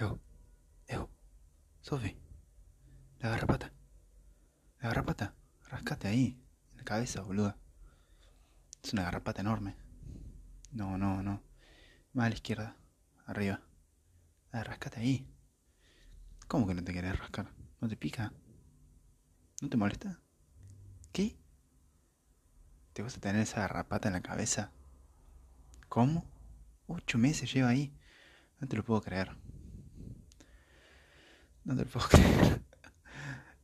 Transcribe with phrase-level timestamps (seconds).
[0.00, 0.18] Ew,
[0.88, 1.10] ew,
[1.82, 2.16] Sofi,
[3.18, 3.70] la garrapata,
[4.78, 5.34] la garrapata,
[5.68, 7.58] rascate ahí, en la cabeza, boluda.
[8.82, 9.76] Es una garrapata enorme.
[10.72, 11.42] No, no, no.
[12.14, 12.76] Más a la izquierda,
[13.26, 13.60] arriba.
[14.52, 15.28] Rascate ahí.
[16.48, 17.52] ¿Cómo que no te querés rascar?
[17.82, 18.32] ¿No te pica?
[19.60, 20.18] ¿No te molesta?
[21.12, 21.36] ¿Qué?
[22.94, 24.72] ¿Te vas a tener esa garrapata en la cabeza?
[25.90, 26.24] ¿Cómo?
[26.86, 27.94] Ocho meses lleva ahí.
[28.60, 29.36] No te lo puedo creer.
[31.64, 32.62] No te lo puedo creer.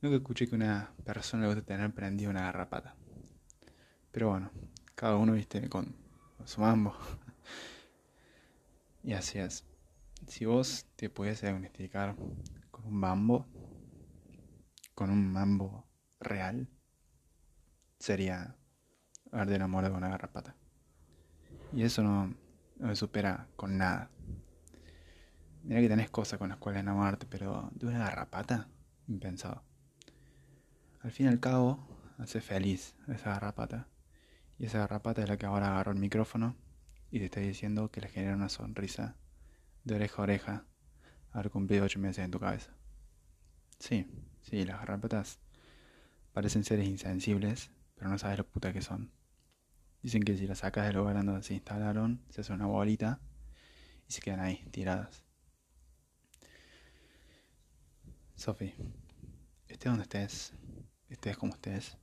[0.00, 2.96] Nunca escuché que una persona le guste tener prendido una garrapata.
[4.10, 4.50] Pero bueno,
[4.94, 5.94] cada uno viste con,
[6.44, 6.94] su mambo.
[9.04, 9.64] Y así es.
[10.28, 12.14] Si vos te pudiese diagnosticar
[12.70, 13.48] con un mambo,
[14.94, 15.84] con un mambo
[16.20, 16.68] real,
[17.98, 18.54] sería
[19.32, 20.54] haberte enamorado de una garrapata.
[21.72, 22.28] Y eso no,
[22.76, 24.11] no me supera con nada.
[25.64, 28.68] Mira que tenés cosas con las cuales enamorarte, pero de una garrapata,
[29.06, 29.62] impensado.
[31.00, 31.86] Al fin y al cabo,
[32.18, 33.88] hace feliz esa garrapata.
[34.58, 36.56] Y esa garrapata es la que ahora agarró el micrófono
[37.10, 39.16] y te está diciendo que le genera una sonrisa
[39.84, 40.66] de oreja a oreja
[41.32, 42.72] haber cumplido ocho meses en tu cabeza.
[43.78, 44.06] Sí,
[44.42, 45.40] sí, las garrapatas
[46.32, 49.12] parecen seres insensibles, pero no sabes lo puta que son.
[50.02, 53.20] Dicen que si las sacas del lugar donde se instalaron, se hace una bolita
[54.08, 55.24] y se quedan ahí, tiradas.
[58.42, 58.74] Sofi,
[59.68, 60.52] estés donde estés,
[61.08, 61.96] estés como estés,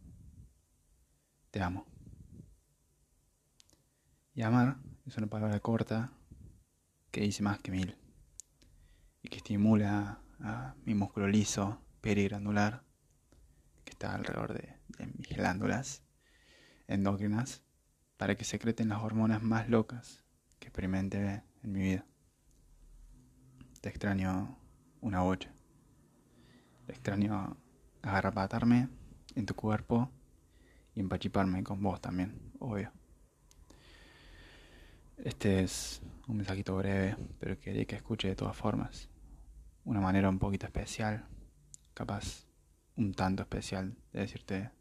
[1.51, 1.85] te amo.
[4.33, 6.13] Y amar es una palabra corta
[7.11, 7.97] que dice más que mil
[9.21, 12.85] y que estimula a mi músculo liso perigranular
[13.83, 16.03] que está alrededor de, de mis glándulas
[16.87, 17.63] endócrinas
[18.15, 20.23] para que secreten las hormonas más locas
[20.59, 22.05] que experimente en mi vida.
[23.81, 24.57] Te extraño
[25.01, 25.53] una bocha.
[26.89, 27.55] Extraño
[28.01, 28.89] agarrapatarme
[29.35, 30.09] en tu cuerpo
[30.95, 32.91] y empachiparme con vos también, obvio.
[35.17, 39.09] Este es un mensajito breve, pero quería que escuche de todas formas.
[39.85, 41.25] Una manera un poquito especial,
[41.93, 42.45] capaz
[42.95, 44.71] un tanto especial de decirte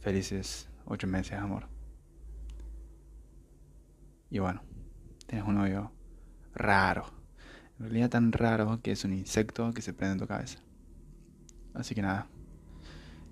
[0.00, 1.68] felices ocho meses, amor.
[4.30, 4.62] Y bueno,
[5.26, 5.92] tienes un novio
[6.54, 7.21] raro.
[7.78, 10.58] En realidad tan raro que es un insecto que se prende en tu cabeza.
[11.74, 12.26] Así que nada,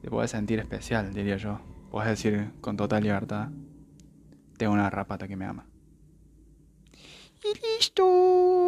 [0.00, 1.60] te puedes sentir especial, diría yo.
[1.90, 3.48] Puedes decir con total libertad,
[4.56, 5.66] tengo una rapata que me ama.
[7.42, 8.60] Y listo.